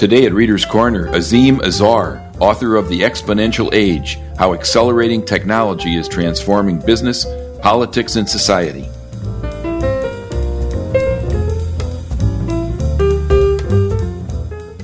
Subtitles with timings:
[0.00, 6.08] Today at Reader's Corner, Azeem Azhar, author of The Exponential Age How Accelerating Technology is
[6.08, 7.26] Transforming Business,
[7.60, 8.88] Politics, and Society.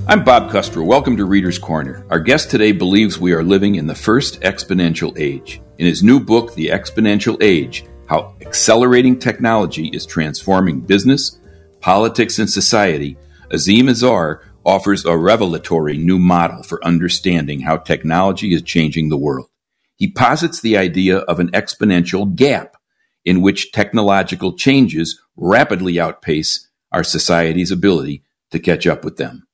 [0.06, 0.84] I'm Bob Kustra.
[0.84, 2.04] Welcome to Reader's Corner.
[2.10, 5.62] Our guest today believes we are living in the first exponential age.
[5.78, 11.40] In his new book, The Exponential Age How Accelerating Technology is Transforming Business,
[11.80, 13.16] Politics, and Society,
[13.50, 19.48] Azeem Azhar offers a revelatory new model for understanding how technology is changing the world.
[19.94, 22.76] He posits the idea of an exponential gap
[23.24, 29.46] in which technological changes rapidly outpace our society's ability to catch up with them.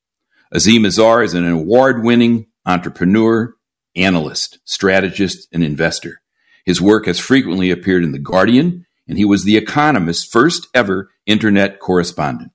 [0.54, 3.54] Azeem Azhar is an award winning entrepreneur,
[3.96, 6.20] analyst, strategist, and investor.
[6.64, 11.10] His work has frequently appeared in The Guardian, and he was The Economist's first ever
[11.26, 12.51] internet correspondent.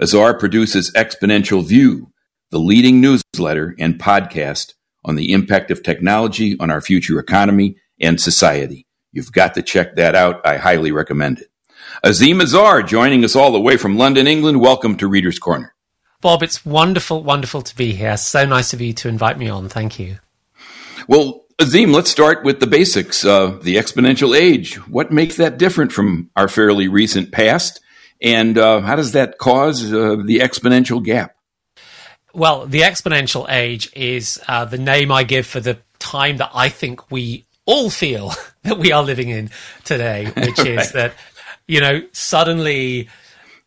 [0.00, 2.10] Azhar produces Exponential View,
[2.50, 4.72] the leading newsletter and podcast
[5.04, 8.86] on the impact of technology on our future economy and society.
[9.12, 10.40] You've got to check that out.
[10.46, 11.48] I highly recommend it.
[12.02, 14.62] Azeem Azhar joining us all the way from London, England.
[14.62, 15.74] Welcome to Reader's Corner.
[16.22, 18.16] Bob, it's wonderful, wonderful to be here.
[18.16, 19.68] So nice of you to invite me on.
[19.68, 20.18] Thank you.
[21.08, 23.22] Well, Azeem, let's start with the basics.
[23.22, 24.76] Uh, the exponential age.
[24.88, 27.82] What makes that different from our fairly recent past?
[28.22, 31.34] And uh, how does that cause uh, the exponential gap?
[32.34, 36.68] Well, the exponential age is uh, the name I give for the time that I
[36.68, 39.50] think we all feel that we are living in
[39.84, 40.66] today, which right.
[40.66, 41.14] is that,
[41.66, 43.08] you know, suddenly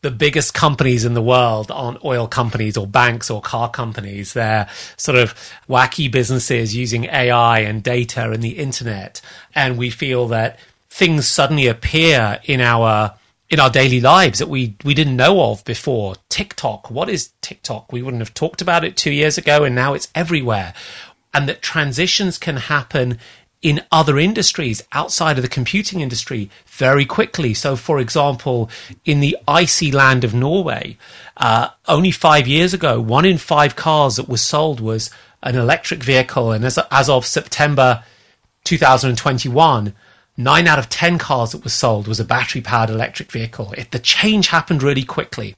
[0.02, 4.34] the biggest companies in the world aren't oil companies or banks or car companies.
[4.34, 4.68] They're
[4.98, 5.34] sort of
[5.66, 9.22] wacky businesses using AI and data and the internet.
[9.54, 10.58] And we feel that
[10.90, 13.14] things suddenly appear in our
[13.50, 16.16] in our daily lives that we we didn't know of before.
[16.28, 17.92] TikTok, what is TikTok?
[17.92, 20.74] We wouldn't have talked about it 2 years ago and now it's everywhere.
[21.32, 23.18] And that transitions can happen
[23.64, 27.54] in other industries outside of the computing industry very quickly.
[27.54, 28.68] So, for example,
[29.06, 30.98] in the icy land of Norway,
[31.38, 35.10] uh, only five years ago, one in five cars that was sold was
[35.42, 36.52] an electric vehicle.
[36.52, 38.04] And as, as of September
[38.64, 39.94] 2021,
[40.36, 43.72] nine out of 10 cars that was sold was a battery powered electric vehicle.
[43.76, 45.56] It, the change happened really quickly.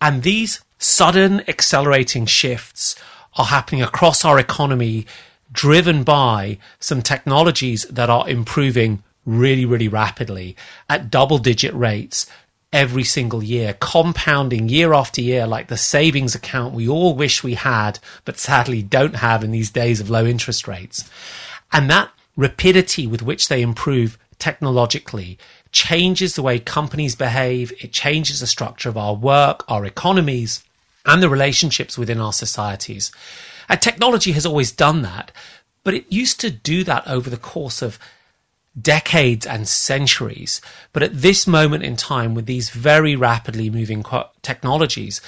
[0.00, 2.96] And these sudden accelerating shifts
[3.36, 5.06] are happening across our economy
[5.52, 10.56] driven by some technologies that are improving really, really rapidly
[10.88, 12.26] at double digit rates
[12.72, 17.54] every single year, compounding year after year, like the savings account we all wish we
[17.54, 21.08] had, but sadly don't have in these days of low interest rates.
[21.72, 25.38] And that rapidity with which they improve technologically
[25.72, 27.72] changes the way companies behave.
[27.82, 30.62] It changes the structure of our work, our economies,
[31.04, 33.12] and the relationships within our societies.
[33.68, 35.32] And technology has always done that,
[35.84, 37.98] but it used to do that over the course of
[38.80, 40.60] decades and centuries.
[40.92, 44.04] But at this moment in time, with these very rapidly moving
[44.42, 45.20] technologies,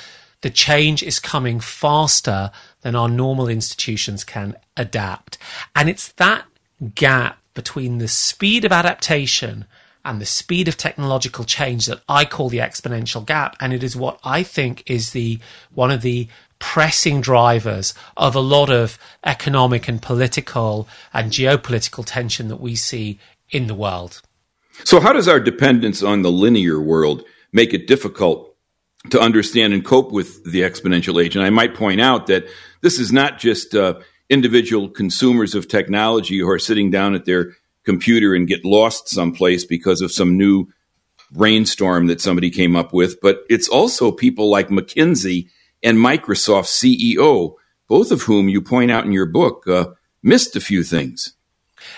[0.43, 2.51] the change is coming faster
[2.83, 5.39] than our normal institutions can adapt.
[5.75, 6.45] And it's that
[6.94, 9.65] gap between the speed of adaptation
[10.05, 13.56] and the speed of technological change that I call the exponential gap.
[13.61, 15.39] And it is what I think is the
[15.75, 16.28] one of the
[16.59, 23.19] pressing drivers of a lot of economic and political and geopolitical tension that we see
[23.50, 24.22] in the world.
[24.84, 28.55] So, how does our dependence on the linear world make it difficult
[29.10, 31.34] to understand and cope with the exponential age?
[31.34, 32.47] And I might point out that
[32.81, 33.99] this is not just uh,
[34.31, 37.53] individual consumers of technology who are sitting down at their
[37.84, 40.66] computer and get lost someplace because of some new
[41.31, 45.49] brainstorm that somebody came up with, but it's also people like McKinsey
[45.83, 47.55] and Microsoft CEO,
[47.89, 49.87] both of whom you point out in your book uh,
[50.22, 51.34] missed a few things.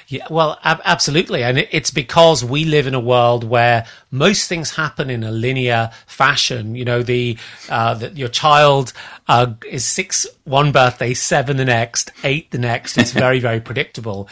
[0.09, 1.43] Yeah, well, ab- absolutely.
[1.43, 5.91] And it's because we live in a world where most things happen in a linear
[6.07, 6.75] fashion.
[6.75, 8.93] You know, the, uh, that your child
[9.29, 12.99] uh, is six one birthday, seven the next, eight the next.
[12.99, 14.29] It's very, very predictable.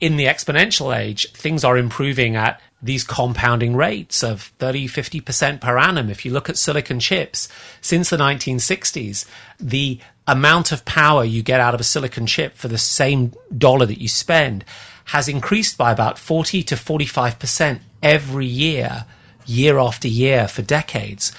[0.00, 5.78] In the exponential age, things are improving at these compounding rates of 30, 50% per
[5.78, 6.10] annum.
[6.10, 7.48] If you look at silicon chips,
[7.80, 9.24] since the 1960s,
[9.58, 13.86] the amount of power you get out of a silicon chip for the same dollar
[13.86, 14.64] that you spend
[15.06, 19.04] has increased by about 40 to 45% every year,
[19.46, 21.32] year after year for decades.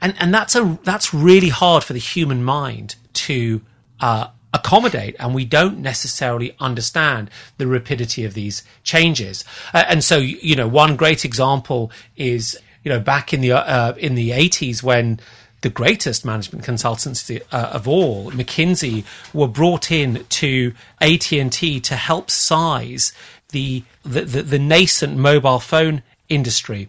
[0.00, 3.62] And, and that's a, that's really hard for the human mind to,
[4.00, 10.16] uh, accommodate and we don't necessarily understand the rapidity of these changes uh, and so
[10.16, 14.82] you know one great example is you know back in the uh, in the 80s
[14.82, 15.20] when
[15.66, 19.02] the greatest management consultancy uh, of all, McKinsey,
[19.34, 23.12] were brought in to AT&T to help size
[23.48, 26.88] the, the, the, the nascent mobile phone industry.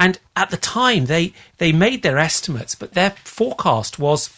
[0.00, 4.30] And at the time, they, they made their estimates, but their forecast was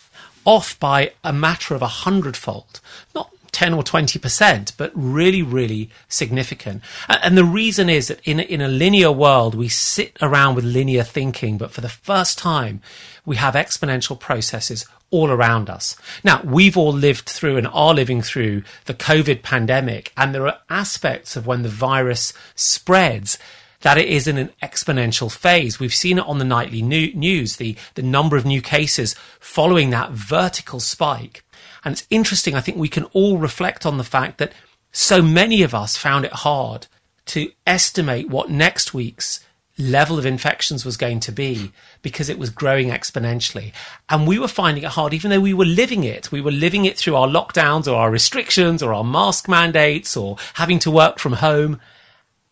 [0.44, 2.82] off by a matter of a hundredfold.
[3.14, 6.82] Not 10 or 20%, but really, really significant.
[7.08, 11.02] And the reason is that in, in a linear world, we sit around with linear
[11.02, 12.80] thinking, but for the first time,
[13.30, 15.94] we have exponential processes all around us.
[16.24, 20.58] Now, we've all lived through and are living through the COVID pandemic, and there are
[20.68, 23.38] aspects of when the virus spreads
[23.82, 25.78] that it is in an exponential phase.
[25.78, 30.10] We've seen it on the nightly news, the, the number of new cases following that
[30.10, 31.44] vertical spike.
[31.84, 34.54] And it's interesting, I think we can all reflect on the fact that
[34.90, 36.88] so many of us found it hard
[37.26, 39.38] to estimate what next week's
[39.78, 43.72] level of infections was going to be because it was growing exponentially.
[44.08, 46.32] And we were finding it hard, even though we were living it.
[46.32, 50.36] We were living it through our lockdowns or our restrictions or our mask mandates or
[50.54, 51.80] having to work from home.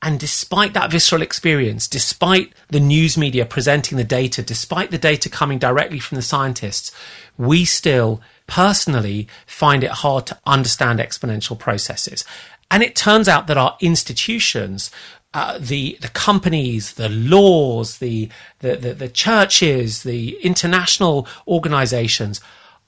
[0.00, 5.28] And despite that visceral experience, despite the news media presenting the data, despite the data
[5.28, 6.92] coming directly from the scientists,
[7.36, 12.24] we still personally find it hard to understand exponential processes.
[12.70, 14.90] And it turns out that our institutions,
[15.34, 18.28] uh, the the companies, the laws, the,
[18.60, 22.40] the the, the churches, the international organizations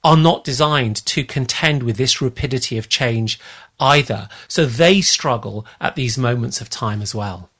[0.02, 3.38] are not designed to contend with this rapidity of change
[3.78, 4.28] either.
[4.48, 7.50] So they struggle at these moments of time as well.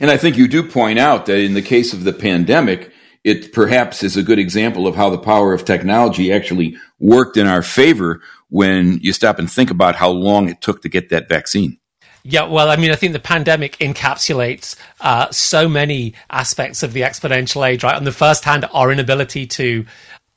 [0.00, 2.92] And I think you do point out that in the case of the pandemic,
[3.24, 7.46] it perhaps is a good example of how the power of technology actually worked in
[7.46, 8.20] our favor
[8.50, 11.78] when you stop and think about how long it took to get that vaccine.
[12.26, 17.02] Yeah, well, I mean, I think the pandemic encapsulates uh, so many aspects of the
[17.02, 17.94] exponential age, right?
[17.94, 19.84] On the first hand, our inability to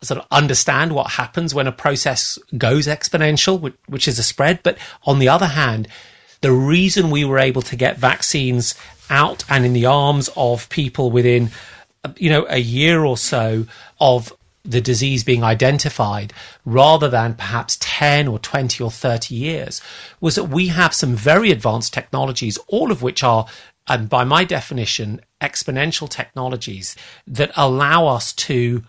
[0.02, 4.60] sort of understand what happens when a process goes exponential, which, which is a spread.
[4.64, 5.88] But on the other hand,
[6.42, 8.76] the reason we were able to get vaccines
[9.10, 11.52] out and in the arms of people within,
[12.18, 13.66] you know, a year or so
[14.02, 14.34] of
[14.68, 16.34] the disease being identified
[16.66, 19.82] rather than perhaps 10 or 20 or 30 years
[20.20, 23.48] was that we have some very advanced technologies, all of which are,
[23.88, 28.84] and by my definition, exponential technologies that allow us to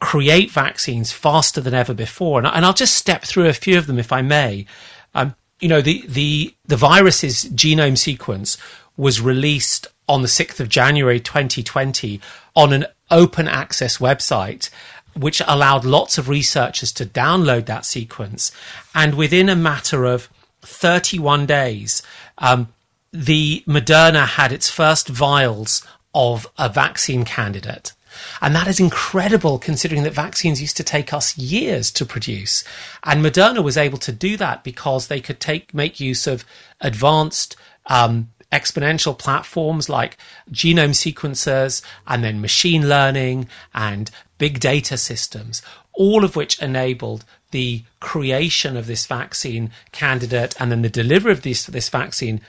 [0.00, 2.38] create vaccines faster than ever before.
[2.38, 4.66] And, and I'll just step through a few of them if I may.
[5.14, 8.56] Um, you know, the, the, the virus's genome sequence
[8.96, 12.20] was released on the 6th of January 2020
[12.54, 14.70] on an open access website
[15.14, 18.52] which allowed lots of researchers to download that sequence.
[18.94, 20.28] And within a matter of
[20.62, 22.02] 31 days,
[22.38, 22.68] um,
[23.12, 27.92] the Moderna had its first vials of a vaccine candidate.
[28.40, 32.64] And that is incredible considering that vaccines used to take us years to produce.
[33.02, 36.44] And Moderna was able to do that because they could take, make use of
[36.80, 37.56] advanced,
[37.86, 40.16] um, exponential platforms like
[40.52, 45.60] genome sequencers and then machine learning and big data systems,
[45.92, 51.42] all of which enabled the creation of this vaccine candidate and then the delivery of
[51.42, 52.40] this, this vaccine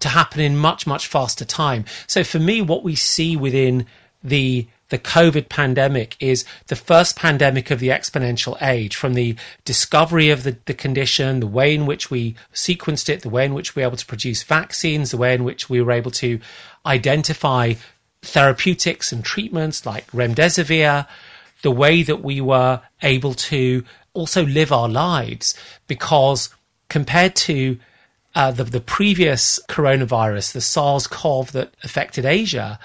[0.00, 1.84] to happen in much, much faster time.
[2.06, 3.86] So for me, what we see within
[4.22, 10.30] the the COVID pandemic is the first pandemic of the exponential age from the discovery
[10.30, 13.74] of the, the condition, the way in which we sequenced it, the way in which
[13.74, 16.38] we were able to produce vaccines, the way in which we were able to
[16.86, 17.74] identify
[18.22, 21.06] therapeutics and treatments like remdesivir,
[21.62, 25.54] the way that we were able to also live our lives
[25.86, 26.50] because
[26.88, 27.78] compared to
[28.34, 32.78] uh, the, the previous coronavirus, the SARS CoV that affected Asia,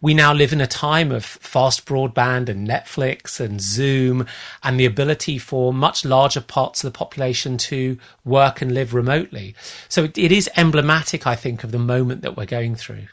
[0.00, 4.26] we now live in a time of fast broadband and Netflix and Zoom
[4.62, 9.54] and the ability for much larger parts of the population to work and live remotely.
[9.88, 13.06] So it, it is emblematic, I think, of the moment that we're going through.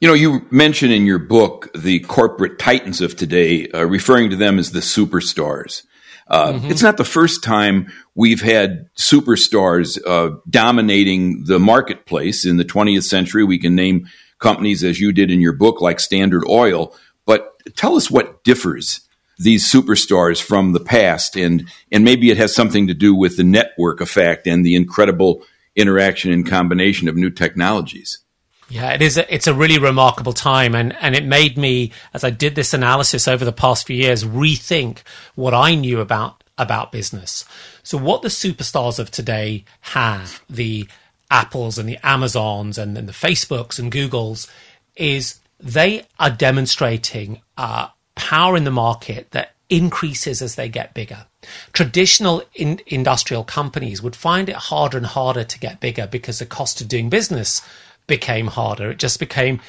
[0.00, 4.36] You know, you mention in your book the corporate titans of today, uh, referring to
[4.36, 5.82] them as the superstars.
[6.28, 6.70] Uh, mm-hmm.
[6.70, 13.04] It's not the first time we've had superstars uh, dominating the marketplace in the 20th
[13.04, 13.42] century.
[13.44, 14.06] We can name
[14.38, 16.94] companies, as you did in your book, like Standard Oil.
[17.24, 19.00] But tell us what differs
[19.38, 23.44] these superstars from the past, and and maybe it has something to do with the
[23.44, 25.42] network effect and the incredible
[25.74, 28.20] interaction and combination of new technologies.
[28.68, 29.16] Yeah, it is.
[29.16, 32.74] A, it's a really remarkable time, and and it made me, as I did this
[32.74, 34.98] analysis over the past few years, rethink
[35.34, 37.44] what I knew about about business.
[37.82, 40.88] So, what the superstars of today have the
[41.30, 44.48] Apples and the Amazons and then the Facebooks and Googles
[44.96, 51.26] is they are demonstrating uh, power in the market that increases as they get bigger.
[51.72, 56.46] Traditional in- industrial companies would find it harder and harder to get bigger because the
[56.46, 57.62] cost of doing business
[58.06, 58.90] became harder.
[58.90, 59.60] It just became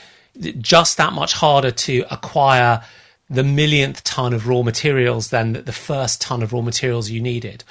[0.60, 2.84] just that much harder to acquire
[3.30, 7.64] the millionth ton of raw materials than the first ton of raw materials you needed.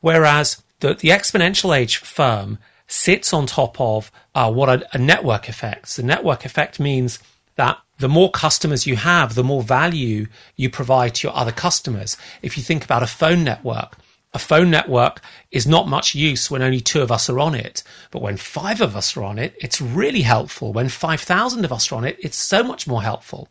[0.00, 2.58] Whereas the, the exponential age firm
[2.90, 5.96] sits on top of uh, what are, network effects.
[5.96, 7.20] The network effect means
[7.54, 12.16] that the more customers you have, the more value you provide to your other customers.
[12.42, 13.96] If you think about a phone network,
[14.32, 15.20] a phone network
[15.50, 17.82] is not much use when only two of us are on it.
[18.10, 20.72] But when five of us are on it, it's really helpful.
[20.72, 23.48] When 5,000 of us are on it, it's so much more helpful.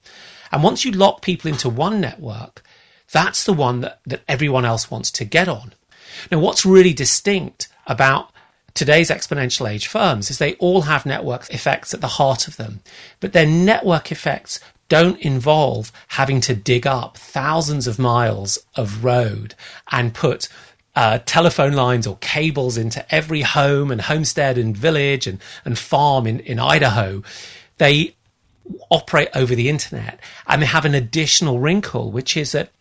[0.51, 2.63] And once you lock people into one network,
[3.11, 5.73] that's the one that, that everyone else wants to get on.
[6.31, 8.31] Now, what's really distinct about
[8.73, 12.81] today's exponential age firms is they all have network effects at the heart of them,
[13.19, 14.59] but their network effects
[14.89, 19.55] don't involve having to dig up thousands of miles of road
[19.91, 20.49] and put
[20.95, 26.25] uh, telephone lines or cables into every home and homestead and village and, and farm
[26.27, 27.23] in, in Idaho.
[27.77, 28.15] They
[28.89, 32.71] operate over the internet and they have an additional wrinkle, which is that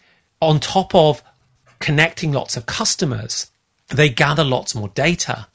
[0.40, 1.23] on top of
[1.78, 3.50] connecting lots of customers,
[3.88, 5.49] they gather lots more data.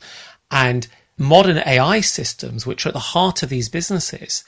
[0.52, 0.88] And
[1.18, 4.44] modern AI systems, which are at the heart of these businesses,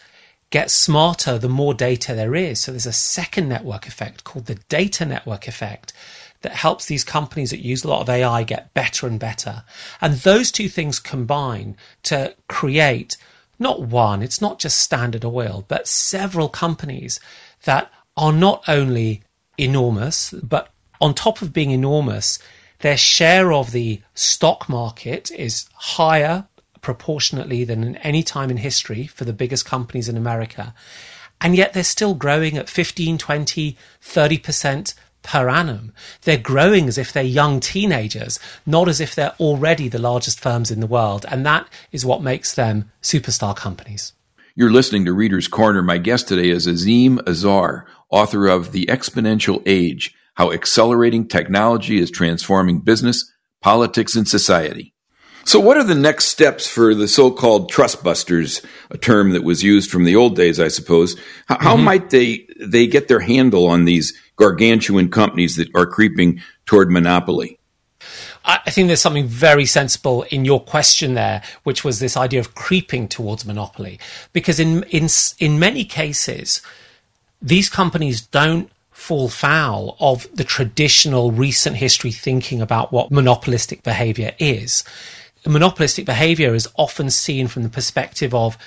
[0.50, 2.60] get smarter the more data there is.
[2.62, 5.94] So there's a second network effect called the data network effect
[6.42, 9.64] that helps these companies that use a lot of AI get better and better.
[10.02, 13.18] And those two things combine to create
[13.58, 17.20] not one, it's not just Standard Oil, but several companies
[17.64, 19.24] that are not only
[19.58, 22.38] enormous, but on top of being enormous,
[22.80, 26.48] their share of the stock market is higher
[26.82, 30.74] proportionately than in any time in history for the biggest companies in America.
[31.42, 35.92] And yet they're still growing at 15, 20, 30% per annum.
[36.22, 40.70] They're growing as if they're young teenagers, not as if they're already the largest firms
[40.70, 41.26] in the world.
[41.30, 44.14] And that is what makes them superstar companies.
[44.56, 45.82] You're listening to Reader's Corner.
[45.82, 52.12] My guest today is Azeem Azhar, author of The Exponential Age How Accelerating Technology is
[52.12, 54.94] Transforming Business, Politics, and Society.
[55.46, 59.44] So, what are the next steps for the so called trust busters, a term that
[59.44, 61.16] was used from the old days, I suppose?
[61.46, 61.64] How, mm-hmm.
[61.64, 66.90] how might they, they get their handle on these gargantuan companies that are creeping toward
[66.90, 67.60] monopoly?
[68.48, 72.54] I think there's something very sensible in your question there, which was this idea of
[72.54, 74.00] creeping towards monopoly.
[74.34, 75.08] Because in, in,
[75.40, 76.62] in many cases,
[77.42, 78.70] these companies don't
[79.06, 84.84] fall foul of the traditional recent history thinking about what monopolistic behavior is.
[85.46, 88.58] Monopolistic behavior is often seen from the perspective of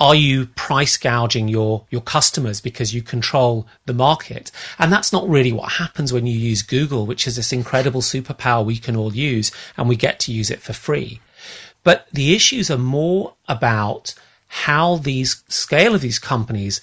[0.00, 4.50] are you price gouging your, your customers because you control the market?
[4.78, 8.64] And that's not really what happens when you use Google, which is this incredible superpower
[8.64, 11.20] we can all use and we get to use it for free.
[11.84, 14.14] But the issues are more about
[14.48, 16.80] how these scale of these companies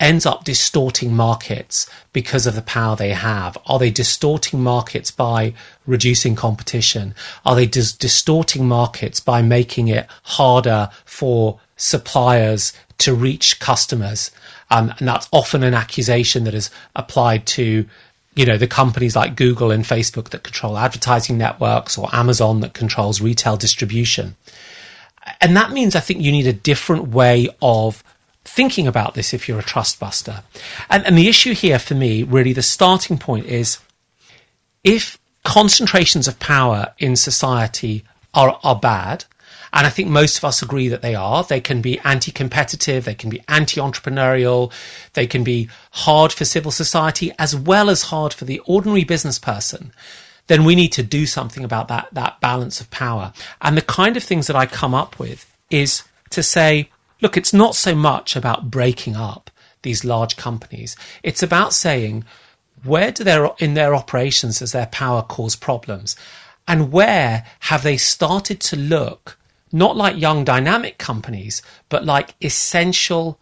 [0.00, 3.56] ends up distorting markets because of the power they have?
[3.66, 5.54] Are they distorting markets by
[5.86, 7.14] reducing competition?
[7.46, 14.30] Are they dis- distorting markets by making it harder for suppliers to reach customers.
[14.70, 17.86] Um, and that's often an accusation that is applied to,
[18.34, 22.74] you know, the companies like Google and Facebook that control advertising networks or Amazon that
[22.74, 24.36] controls retail distribution.
[25.40, 28.04] And that means I think you need a different way of
[28.44, 30.42] thinking about this if you're a trust buster.
[30.90, 33.78] And, and the issue here for me, really, the starting point is
[34.82, 39.24] if concentrations of power in society are, are bad,
[39.74, 41.42] and I think most of us agree that they are.
[41.42, 44.72] They can be anti competitive, they can be anti entrepreneurial,
[45.14, 49.38] they can be hard for civil society as well as hard for the ordinary business
[49.38, 49.92] person.
[50.46, 53.32] Then we need to do something about that, that balance of power.
[53.62, 56.90] And the kind of things that I come up with is to say,
[57.24, 59.50] look, it's not so much about breaking up
[59.80, 60.94] these large companies.
[61.22, 62.22] It's about saying,
[62.82, 66.16] where do their in their operations does their power cause problems
[66.68, 69.38] and where have they started to look
[69.72, 73.40] not like young dynamic companies, but like essential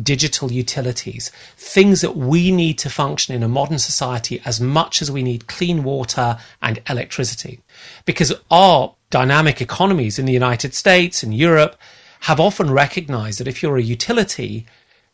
[0.00, 5.10] digital utilities, things that we need to function in a modern society as much as
[5.10, 7.60] we need clean water and electricity.
[8.04, 11.76] Because our dynamic economies in the United States and Europe
[12.24, 14.64] have often recognized that if you're a utility,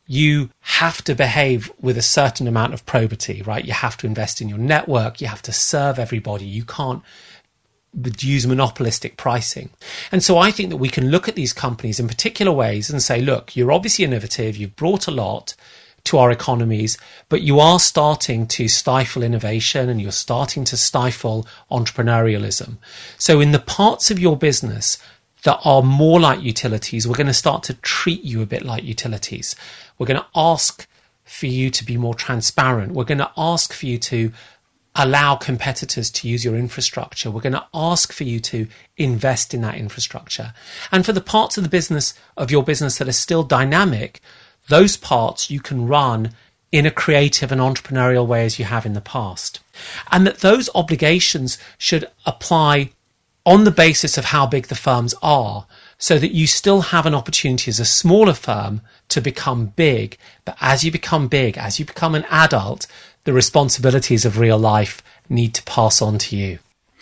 [0.07, 3.65] you have to behave with a certain amount of probity, right?
[3.65, 5.21] You have to invest in your network.
[5.21, 6.45] You have to serve everybody.
[6.45, 7.03] You can't
[8.21, 9.71] use monopolistic pricing.
[10.13, 13.03] And so I think that we can look at these companies in particular ways and
[13.03, 15.57] say, look, you're obviously innovative, you've brought a lot,
[16.05, 16.97] to our economies,
[17.29, 22.79] but you are starting to stifle innovation and you're starting to stifle entrepreneurialism.
[23.19, 24.97] So, in the parts of your business
[25.45, 28.85] that are more like utilities, we're going to start to treat you a bit like
[28.85, 29.57] utilities.
[29.99, 30.87] We're going to ask
[31.25, 32.93] for you to be more transparent.
[32.93, 34.33] We're going to ask for you to
[34.97, 37.31] allow competitors to use your infrastructure.
[37.31, 38.67] We're going to ask for you to
[38.97, 40.53] invest in that infrastructure.
[40.91, 44.21] And for the parts of the business of your business that are still dynamic,
[44.69, 46.33] those parts you can run
[46.73, 49.61] in a creative and entrepreneurial way as you have in the past.
[50.11, 52.91] And that those obligations should apply
[53.47, 55.67] on the basis of how big the firms are
[55.99, 60.17] so that you still have an opportunity as a smaller firm to become big.
[60.45, 62.87] But as you become big, as you become an adult,
[63.25, 66.59] the responsibilities of real life need to pass on to you.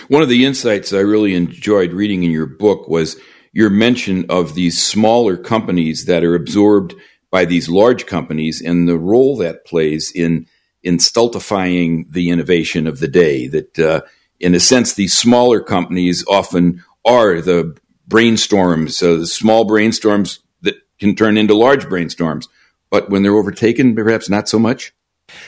[0.09, 3.17] One of the insights I really enjoyed reading in your book was
[3.53, 6.95] your mention of these smaller companies that are absorbed
[7.31, 10.47] by these large companies and the role that plays in
[10.83, 13.49] in stultifying the innovation of the day.
[13.49, 14.01] That, uh,
[14.41, 17.77] in a sense, these smaller companies often are the
[18.09, 22.49] brainstorms, so the small brainstorms that can turn into large brainstorms.
[22.91, 24.95] But when they're overtaken, perhaps not so much.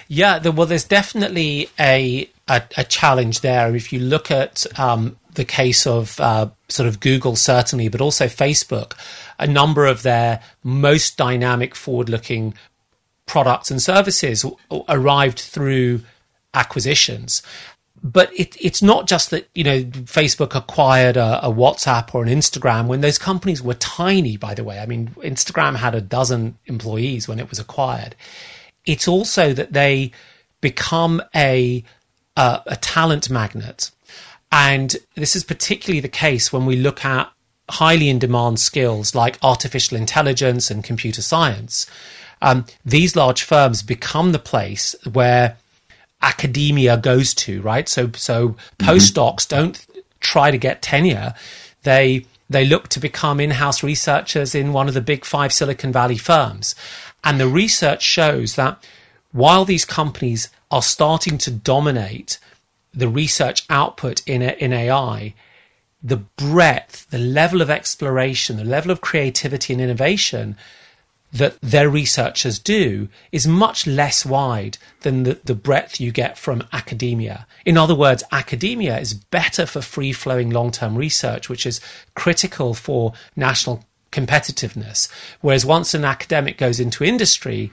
[0.09, 3.75] Yeah, the, well, there's definitely a, a, a challenge there.
[3.75, 8.27] If you look at um, the case of uh, sort of Google, certainly, but also
[8.27, 8.93] Facebook,
[9.39, 12.55] a number of their most dynamic, forward-looking
[13.25, 14.45] products and services
[14.89, 16.03] arrived through
[16.53, 17.43] acquisitions.
[18.03, 22.31] But it, it's not just that you know Facebook acquired a, a WhatsApp or an
[22.31, 24.37] Instagram when those companies were tiny.
[24.37, 28.17] By the way, I mean Instagram had a dozen employees when it was acquired
[28.87, 30.13] it's also that they
[30.61, 31.85] become a
[32.37, 33.91] uh, a talent magnet,
[34.51, 37.31] and this is particularly the case when we look at
[37.69, 41.87] highly in demand skills like artificial intelligence and computer science.
[42.43, 45.57] Um, these large firms become the place where
[46.23, 47.89] academia goes to, right?
[47.89, 48.89] So, so mm-hmm.
[48.89, 49.87] postdocs don't
[50.21, 51.35] try to get tenure;
[51.83, 56.19] they they look to become in-house researchers in one of the big five Silicon Valley
[56.19, 56.75] firms,
[57.23, 58.83] and the research shows that
[59.33, 62.39] while these companies are starting to dominate
[62.93, 65.35] the research output in, in AI,
[66.03, 70.57] the breadth, the level of exploration, the level of creativity and innovation
[71.33, 76.67] that their researchers do is much less wide than the, the breadth you get from
[76.73, 77.47] academia.
[77.65, 81.81] In other words, academia is better for free flowing long term research, which is
[82.15, 85.09] critical for national competitiveness.
[85.41, 87.71] Whereas once an academic goes into industry,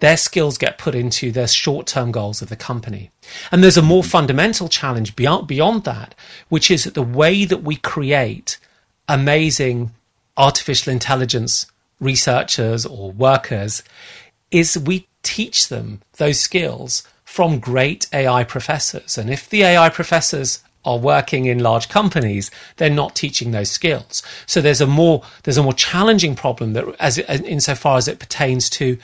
[0.00, 3.10] their skills get put into the short term goals of the company.
[3.50, 6.14] And there's a more fundamental challenge beyond, beyond that,
[6.48, 8.58] which is that the way that we create
[9.08, 9.92] amazing
[10.36, 11.66] artificial intelligence
[12.02, 13.82] researchers or workers
[14.50, 19.16] is we teach them those skills from great AI professors.
[19.16, 24.22] And if the AI professors are working in large companies, they're not teaching those skills.
[24.46, 28.68] So there's a more there's a more challenging problem that as insofar as it pertains
[28.70, 28.98] to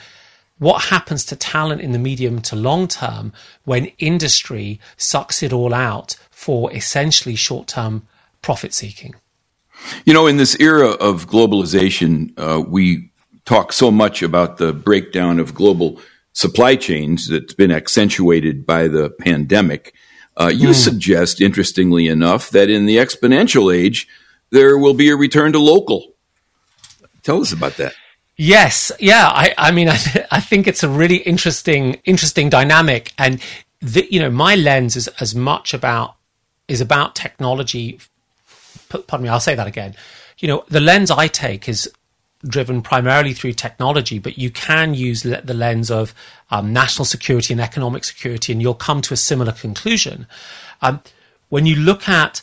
[0.59, 3.31] what happens to talent in the medium to long term
[3.63, 8.05] when industry sucks it all out for essentially short term
[8.41, 9.15] profit seeking.
[10.05, 13.11] You know, in this era of globalization, uh, we
[13.45, 15.99] talk so much about the breakdown of global
[16.33, 19.93] supply chains that's been accentuated by the pandemic.
[20.37, 20.75] Uh, you mm.
[20.75, 24.07] suggest, interestingly enough, that in the exponential age,
[24.51, 26.13] there will be a return to local.
[27.23, 27.93] Tell us about that.
[28.37, 29.27] Yes, yeah.
[29.27, 33.41] I, I mean, I, th- I think it's a really interesting, interesting dynamic, and
[33.81, 36.15] the, you know, my lens is as much about
[36.67, 37.99] is about technology.
[38.89, 39.95] Pardon me, I'll say that again.
[40.39, 41.89] You know, the lens I take is
[42.47, 46.13] driven primarily through technology, but you can use the lens of
[46.51, 50.25] um, national security and economic security, and you'll come to a similar conclusion.
[50.81, 51.01] Um,
[51.49, 52.41] when you look at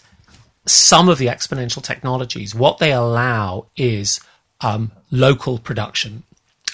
[0.67, 4.21] some of the exponential technologies, what they allow is
[4.61, 6.25] um, local production.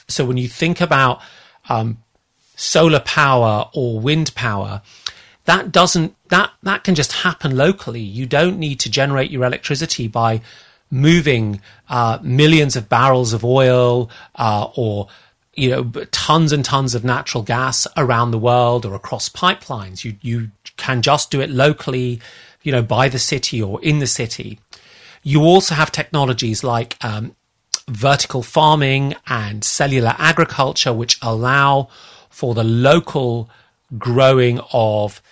[0.08, 1.20] So when you think about
[1.68, 1.98] um,
[2.56, 4.82] solar power or wind power,
[5.44, 8.00] that doesn't that that can just happen locally.
[8.00, 10.40] You don't need to generate your electricity by
[10.90, 15.08] moving uh, millions of barrels of oil uh, or
[15.54, 20.04] you know tons and tons of natural gas around the world or across pipelines.
[20.04, 22.20] You you can just do it locally,
[22.62, 24.60] you know, by the city or in the city.
[25.24, 27.36] You also have technologies like um,
[27.88, 31.88] vertical farming and cellular agriculture, which allow
[32.30, 33.50] for the local
[33.98, 35.22] growing of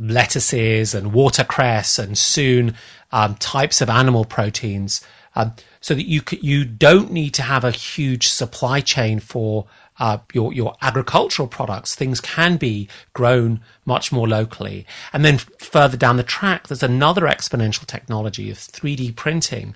[0.00, 2.74] lettuces and watercress and soon
[3.12, 5.00] um, types of animal proteins,
[5.36, 9.66] um, so that you you don't need to have a huge supply chain for
[10.00, 14.86] uh, your your agricultural products, things can be grown much more locally.
[15.12, 19.74] And then further down the track, there's another exponential technology of 3D printing,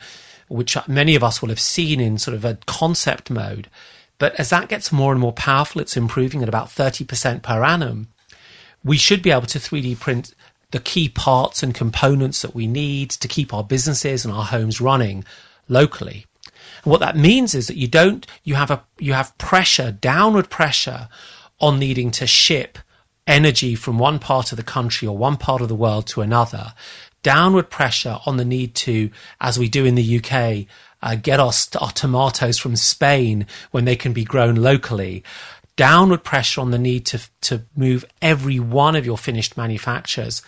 [0.48, 3.68] which many of us will have seen in sort of a concept mode.
[4.18, 8.08] But as that gets more and more powerful, it's improving at about 30% per annum.
[8.84, 10.34] We should be able to 3D print
[10.70, 14.80] the key parts and components that we need to keep our businesses and our homes
[14.80, 15.24] running
[15.68, 16.26] locally.
[16.82, 20.50] And what that means is that you don't, you have a, you have pressure, downward
[20.50, 21.08] pressure
[21.60, 22.78] on needing to ship
[23.26, 26.74] energy from one part of the country or one part of the world to another.
[27.22, 30.66] Downward pressure on the need to, as we do in the UK,
[31.02, 35.22] uh, get our, our tomatoes from Spain when they can be grown locally.
[35.76, 40.42] Downward pressure on the need to, to move every one of your finished manufactures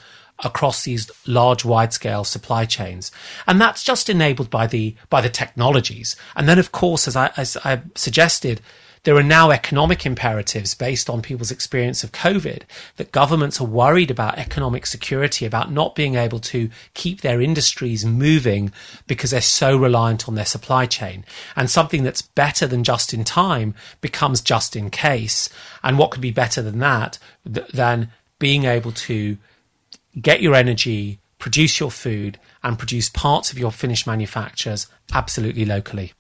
[0.44, 3.10] across these large wide scale supply chains.
[3.46, 6.14] And that's just enabled by the by the technologies.
[6.36, 8.60] And then of course as i as i suggested
[9.06, 12.62] there are now economic imperatives based on people's experience of covid
[12.96, 18.04] that governments are worried about economic security about not being able to keep their industries
[18.04, 18.72] moving
[19.06, 23.22] because they're so reliant on their supply chain and something that's better than just in
[23.24, 25.48] time becomes just in case
[25.82, 27.18] and what could be better than that
[27.50, 29.38] th- than being able to
[30.20, 36.12] get your energy, produce your food, and produce parts of your finished manufactures absolutely locally.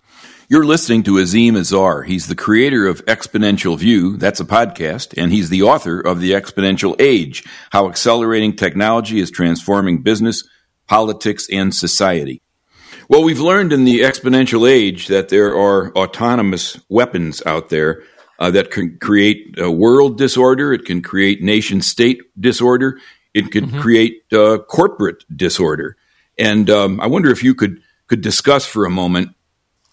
[0.48, 2.04] You're listening to Azeem Azhar.
[2.04, 4.16] He's the creator of Exponential View.
[4.16, 5.12] That's a podcast.
[5.20, 10.48] And he's the author of The Exponential Age How Accelerating Technology is Transforming Business,
[10.86, 12.42] Politics, and Society.
[13.08, 18.04] Well, we've learned in the exponential age that there are autonomous weapons out there
[18.38, 20.72] uh, that can create world disorder.
[20.72, 23.00] It can create nation state disorder.
[23.34, 23.80] It can mm-hmm.
[23.80, 25.96] create uh, corporate disorder.
[26.38, 29.35] And um, I wonder if you could could discuss for a moment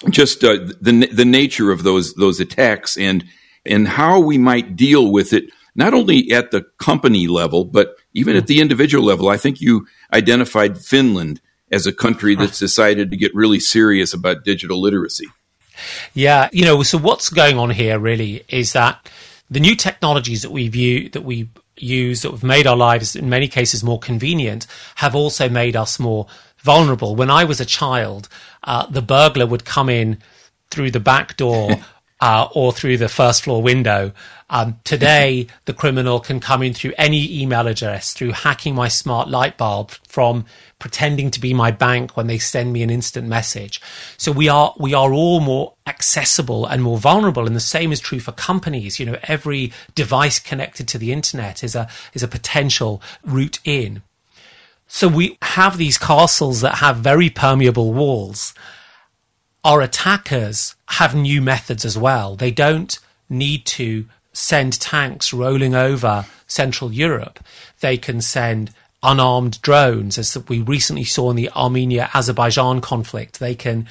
[0.09, 3.25] just uh, the the nature of those those attacks and
[3.65, 8.35] and how we might deal with it, not only at the company level but even
[8.35, 9.29] at the individual level.
[9.29, 14.43] I think you identified Finland as a country that's decided to get really serious about
[14.43, 15.27] digital literacy.
[16.13, 19.09] Yeah, you know, so what's going on here really is that
[19.49, 23.29] the new technologies that we view that we use that have made our lives in
[23.29, 26.27] many cases more convenient have also made us more
[26.63, 27.15] vulnerable.
[27.15, 28.28] When I was a child,
[28.63, 30.17] uh, the burglar would come in
[30.71, 31.78] through the back door
[32.19, 34.13] uh, or through the first floor window.
[34.49, 39.28] Um, today, the criminal can come in through any email address, through hacking my smart
[39.28, 40.45] light bulb, from
[40.80, 43.82] pretending to be my bank when they send me an instant message.
[44.17, 47.99] So we are we are all more accessible and more vulnerable, and the same is
[47.99, 48.99] true for companies.
[48.99, 54.02] You know, every device connected to the internet is a is a potential route in.
[54.95, 58.53] So we have these castles that have very permeable walls.
[59.63, 62.36] Our attackers have new methods as well.
[62.36, 67.39] They don't need to send tanks rolling over Central Europe.
[67.79, 68.69] They can send
[69.01, 73.39] unarmed drones, as we recently saw in the Armenia Azerbaijan conflict.
[73.39, 73.88] They can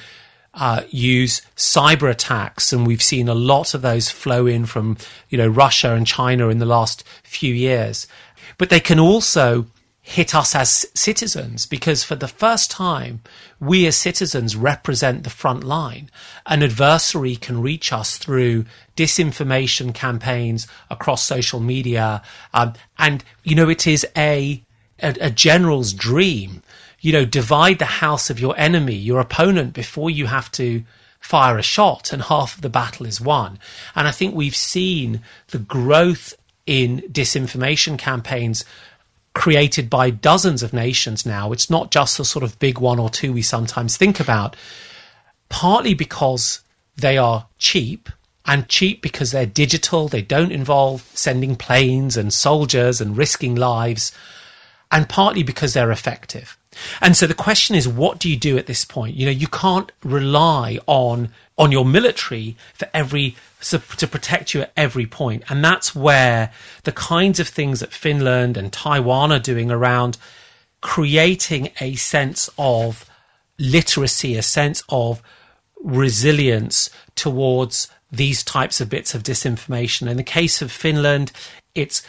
[0.53, 4.95] uh, use cyber attacks, and we've seen a lot of those flow in from
[5.27, 8.07] you know Russia and China in the last few years.
[8.57, 9.65] But they can also
[10.05, 13.21] hit us as citizens because for the first time,
[13.61, 16.11] we as citizens represent the front line.
[16.45, 18.65] An adversary can reach us through
[18.97, 22.21] disinformation campaigns across social media.
[22.53, 24.61] Um, and, you know, it is a
[25.01, 26.61] a, a general's dream.
[26.99, 30.83] You know, divide the house of your enemy, your opponent, before you have to
[31.19, 33.57] fire a shot, and half of the battle is won.
[33.95, 36.33] And I think we've seen the growth
[36.65, 38.63] in disinformation campaigns
[39.33, 41.51] created by dozens of nations now.
[41.51, 44.55] It's not just the sort of big one or two we sometimes think about,
[45.49, 46.61] partly because
[46.95, 48.09] they are cheap
[48.45, 54.11] and cheap because they're digital, they don't involve sending planes and soldiers and risking lives
[54.91, 56.57] and partly because they're effective.
[57.01, 59.15] And so the question is, what do you do at this point?
[59.15, 63.35] You know, you can't rely on on your military for every
[63.71, 66.51] to protect you at every point, and that's where
[66.83, 70.17] the kinds of things that Finland and Taiwan are doing around
[70.81, 73.09] creating a sense of
[73.57, 75.21] literacy, a sense of
[75.81, 80.09] resilience towards these types of bits of disinformation.
[80.09, 81.31] In the case of Finland,
[81.73, 82.03] it's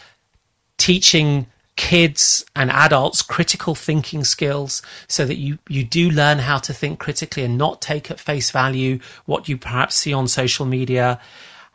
[0.76, 6.72] teaching kids and adults critical thinking skills so that you, you do learn how to
[6.72, 11.20] think critically and not take at face value what you perhaps see on social media.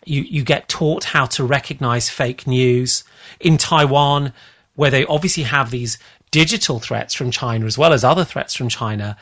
[0.06, 3.04] You, you get taught how to recognize fake news.
[3.40, 4.32] In Taiwan,
[4.76, 5.98] where they obviously have these
[6.32, 9.18] digital threats from China as well as other threats from China,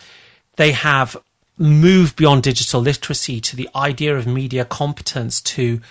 [0.57, 1.17] they have
[1.57, 5.81] moved beyond digital literacy to the idea of media competence to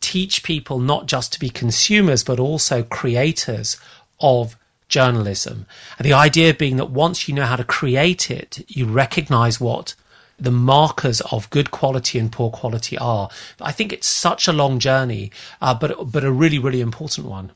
[0.00, 3.76] teach people not just to be consumers, but also creators
[4.20, 4.56] of
[4.88, 5.66] journalism.
[5.98, 9.94] And the idea being that once you know how to create it, you recognize what
[10.38, 13.28] the markers of good quality and poor quality are.
[13.60, 17.52] I think it's such a long journey, uh, but but a really really important one.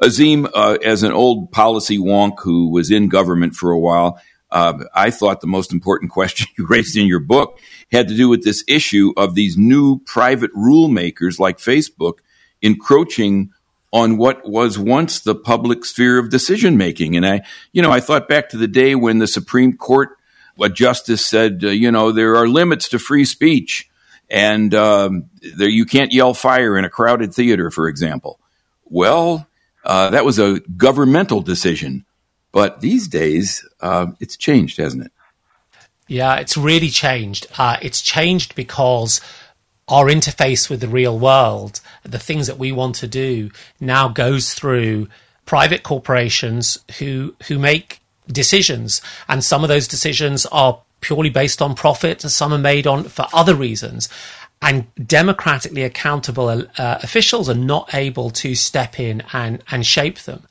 [0.00, 4.20] Azeem, uh, as an old policy wonk who was in government for a while,
[4.50, 7.58] uh, I thought the most important question you raised in your book
[7.90, 12.18] had to do with this issue of these new private rule makers like Facebook
[12.62, 13.50] encroaching
[13.92, 17.16] on what was once the public sphere of decision making.
[17.16, 20.10] And I, you know, I thought back to the day when the Supreme Court,
[20.60, 23.88] a justice said, uh, you know, there are limits to free speech,
[24.28, 28.38] and um, there you can't yell fire in a crowded theater, for example.
[28.84, 29.46] Well,
[29.84, 32.04] uh, that was a governmental decision,
[32.52, 35.12] but these days uh, it's changed, hasn't it?
[36.08, 37.46] Yeah, it's really changed.
[37.56, 39.20] Uh, it's changed because
[39.88, 44.54] our interface with the real world, the things that we want to do, now goes
[44.54, 45.08] through
[45.46, 51.74] private corporations who who make decisions, and some of those decisions are purely based on
[51.74, 54.08] profit, and some are made on for other reasons.
[54.60, 60.48] And democratically accountable uh, officials are not able to step in and, and shape them.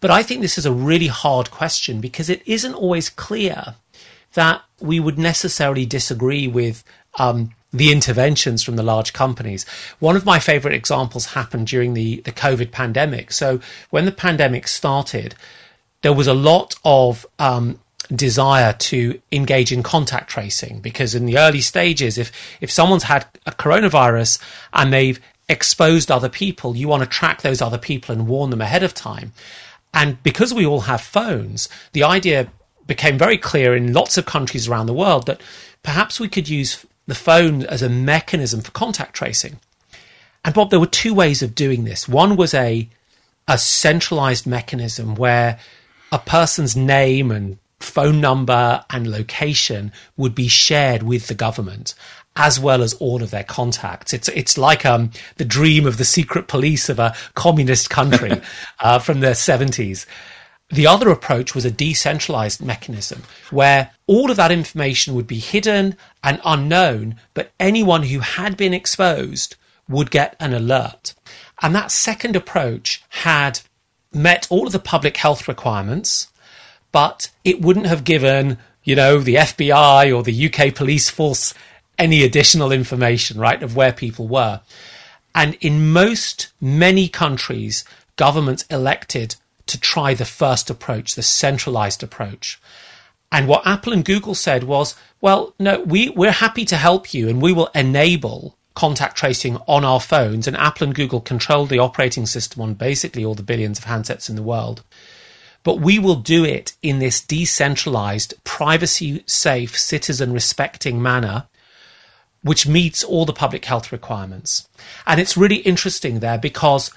[0.00, 3.76] But I think this is a really hard question because it isn't always clear
[4.34, 6.82] that we would necessarily disagree with
[7.18, 9.66] um, the interventions from the large companies.
[9.98, 13.32] One of my favorite examples happened during the, the COVID pandemic.
[13.32, 13.60] So
[13.90, 15.34] when the pandemic started,
[16.02, 17.80] there was a lot of um,
[18.14, 23.26] desire to engage in contact tracing because in the early stages, if if someone's had
[23.44, 24.40] a coronavirus
[24.72, 28.60] and they've exposed other people, you want to track those other people and warn them
[28.60, 29.32] ahead of time.
[29.92, 32.48] And because we all have phones, the idea
[32.86, 35.40] became very clear in lots of countries around the world that
[35.82, 39.58] perhaps we could use the phone as a mechanism for contact tracing.
[40.44, 42.08] And Bob, there were two ways of doing this.
[42.08, 42.88] One was a
[43.46, 45.58] a centralized mechanism where
[46.10, 51.94] a person's name and phone number and location would be shared with the government
[52.36, 54.12] as well as all of their contacts.
[54.12, 58.40] It's it's like um, the dream of the secret police of a communist country
[58.80, 60.06] uh, from the 70s.
[60.74, 65.96] The other approach was a decentralized mechanism where all of that information would be hidden
[66.24, 69.54] and unknown, but anyone who had been exposed
[69.88, 71.14] would get an alert.
[71.62, 73.60] And that second approach had
[74.12, 76.26] met all of the public health requirements,
[76.90, 81.54] but it wouldn't have given, you know, the FBI or the UK police force
[82.00, 84.60] any additional information, right, of where people were.
[85.36, 87.84] And in most, many countries,
[88.16, 92.60] governments elected to try the first approach, the centralized approach.
[93.32, 97.28] And what Apple and Google said was, well, no, we, we're happy to help you
[97.28, 100.46] and we will enable contact tracing on our phones.
[100.46, 104.28] And Apple and Google control the operating system on basically all the billions of handsets
[104.28, 104.82] in the world.
[105.62, 111.46] But we will do it in this decentralized, privacy safe, citizen respecting manner,
[112.42, 114.68] which meets all the public health requirements.
[115.06, 116.90] And it's really interesting there because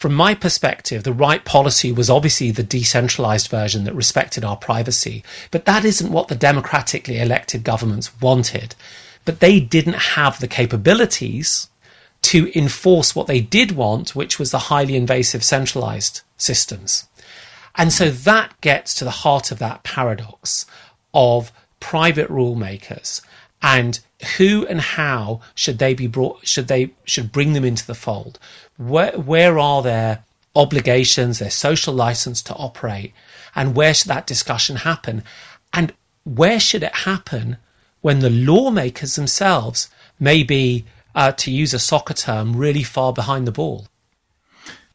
[0.00, 5.22] from my perspective, the right policy was obviously the decentralized version that respected our privacy.
[5.50, 8.74] But that isn't what the democratically elected governments wanted.
[9.26, 11.68] But they didn't have the capabilities
[12.22, 17.06] to enforce what they did want, which was the highly invasive centralized systems.
[17.76, 20.64] And so that gets to the heart of that paradox
[21.12, 23.20] of private rule makers
[23.60, 24.00] and
[24.38, 28.38] who and how should they be brought should they should bring them into the fold
[28.80, 30.24] where where are their
[30.56, 33.12] obligations their social license to operate
[33.54, 35.22] and where should that discussion happen
[35.72, 35.92] and
[36.24, 37.58] where should it happen
[38.00, 43.46] when the lawmakers themselves may be uh, to use a soccer term really far behind
[43.46, 43.86] the ball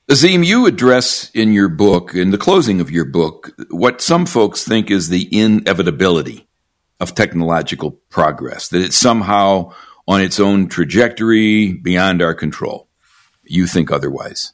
[0.10, 4.64] Azeem, you address in your book, in the closing of your book, what some folks
[4.64, 6.48] think is the inevitability
[7.00, 9.74] of technological progress, that it's somehow
[10.08, 12.85] on its own trajectory beyond our control.
[13.46, 14.54] You think otherwise.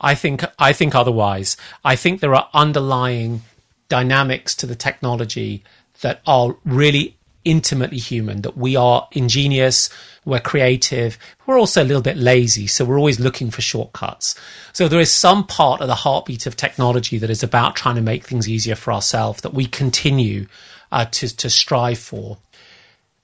[0.00, 1.56] I think I think otherwise.
[1.84, 3.42] I think there are underlying
[3.88, 5.62] dynamics to the technology
[6.00, 7.16] that are really
[7.46, 9.88] intimately human, that we are ingenious,
[10.24, 11.16] we're creative,
[11.46, 14.34] we're also a little bit lazy, so we're always looking for shortcuts.
[14.72, 18.02] So there is some part of the heartbeat of technology that is about trying to
[18.02, 20.46] make things easier for ourselves that we continue
[20.90, 22.36] uh, to, to strive for.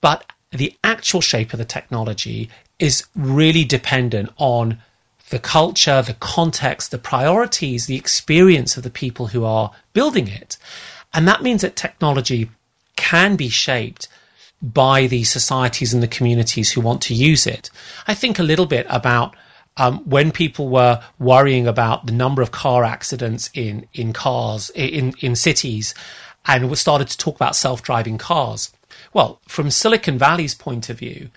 [0.01, 2.49] But the actual shape of the technology
[2.83, 4.77] is really dependent on
[5.31, 10.59] the culture, the context, the priorities, the experience of the people who are building it.
[11.14, 12.51] And that means that technology
[12.97, 14.09] can be shaped
[14.61, 17.71] by the societies and the communities who want to use it.
[18.09, 19.37] I think a little bit about
[19.77, 25.14] um, when people were worrying about the number of car accidents in in cars in
[25.21, 25.95] in cities,
[26.47, 28.73] and started to talk about self driving cars.
[29.14, 31.31] Well, from Silicon Valley's point of view,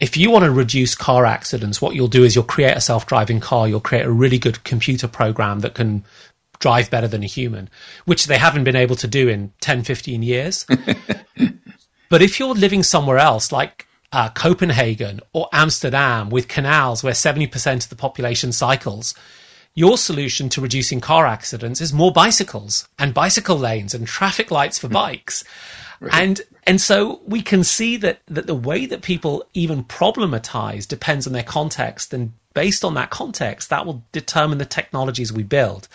[0.00, 3.06] if you want to reduce car accidents, what you'll do is you'll create a self
[3.06, 3.68] driving car.
[3.68, 6.04] You'll create a really good computer program that can
[6.58, 7.68] drive better than a human,
[8.06, 10.66] which they haven't been able to do in 10, 15 years.
[12.08, 17.84] but if you're living somewhere else, like uh, Copenhagen or Amsterdam with canals where 70%
[17.84, 19.14] of the population cycles,
[19.74, 24.78] your solution to reducing car accidents is more bicycles and bicycle lanes and traffic lights
[24.78, 25.44] for bikes.
[26.00, 26.14] Right.
[26.14, 31.26] And and so we can see that that the way that people even problematize depends
[31.26, 35.88] on their context and based on that context that will determine the technologies we build.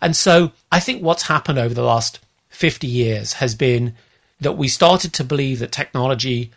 [0.00, 3.94] And so I think what's happened over the last 50 years has been
[4.40, 6.52] that we started to believe that technology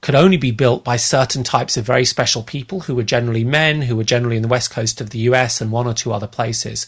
[0.00, 3.82] could only be built by certain types of very special people who were generally men,
[3.82, 6.26] who were generally in the west coast of the US and one or two other
[6.26, 6.86] places.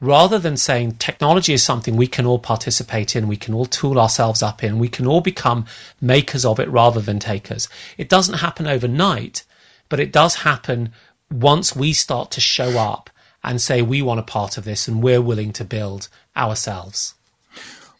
[0.00, 3.98] Rather than saying technology is something we can all participate in, we can all tool
[3.98, 5.64] ourselves up in, we can all become
[6.00, 7.68] makers of it rather than takers.
[7.96, 9.44] It doesn't happen overnight,
[9.88, 10.92] but it does happen
[11.30, 13.08] once we start to show up
[13.42, 17.14] and say we want a part of this and we're willing to build ourselves.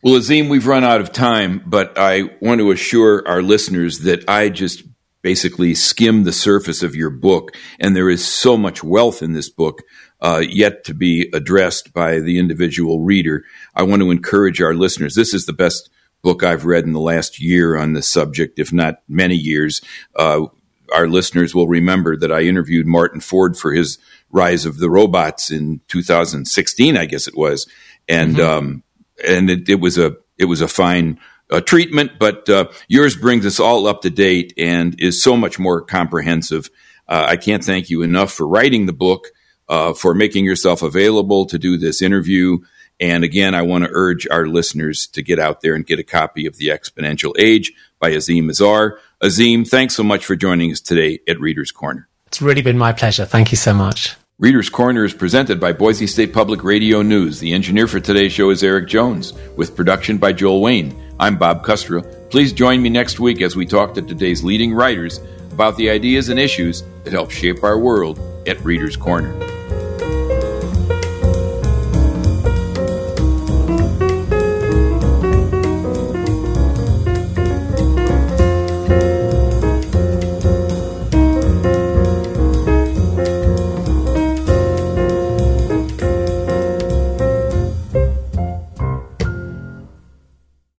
[0.02, 4.28] Well, Azeem, we've run out of time, but I want to assure our listeners that
[4.28, 4.82] I just
[5.22, 9.48] basically skimmed the surface of your book, and there is so much wealth in this
[9.48, 9.82] book
[10.26, 13.44] uh, yet to be addressed by the individual reader.
[13.76, 15.14] I want to encourage our listeners.
[15.14, 15.88] This is the best
[16.20, 19.82] book I've read in the last year on this subject, if not many years.
[20.16, 20.46] Uh,
[20.92, 24.00] our listeners will remember that I interviewed Martin Ford for his
[24.32, 27.68] Rise of the Robots in 2016, I guess it was,
[28.08, 28.58] and mm-hmm.
[28.58, 28.82] um,
[29.24, 31.20] and it, it, was a it was a fine
[31.52, 32.18] uh, treatment.
[32.18, 36.68] But uh, yours brings us all up to date and is so much more comprehensive.
[37.06, 39.28] Uh, I can't thank you enough for writing the book,
[39.68, 42.58] uh, for making yourself available to do this interview.
[42.98, 46.04] And again, I want to urge our listeners to get out there and get a
[46.04, 48.98] copy of The Exponential Age by Azeem Azhar.
[49.22, 52.08] Azeem, thanks so much for joining us today at Reader's Corner.
[52.26, 53.24] It's really been my pleasure.
[53.24, 54.16] Thank you so much.
[54.38, 57.40] Reader's Corner is presented by Boise State Public Radio News.
[57.40, 60.94] The engineer for today's show is Eric Jones, with production by Joel Wayne.
[61.18, 62.04] I'm Bob Kustra.
[62.30, 65.20] Please join me next week as we talk to today's leading writers
[65.52, 69.55] about the ideas and issues that help shape our world at Reader's Corner.